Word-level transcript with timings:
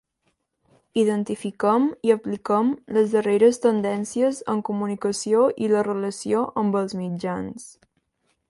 Identifiquem 1.01 1.85
i 2.09 2.13
apliquem 2.13 2.71
les 2.97 3.13
darreres 3.17 3.61
tendències 3.67 4.41
en 4.55 4.65
comunicació 4.73 5.47
i 5.67 5.71
la 5.75 5.87
relació 5.91 6.45
amb 6.63 6.81
els 6.85 7.01
mitjans. 7.05 7.73